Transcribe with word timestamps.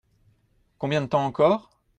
Combien 0.79 1.01
de 1.03 1.05
temps 1.05 1.27
encore? 1.27 1.69